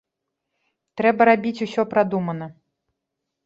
[1.03, 2.45] Трэба рабіць усё прадумана.